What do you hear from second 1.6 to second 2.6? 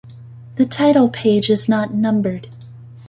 not numbered.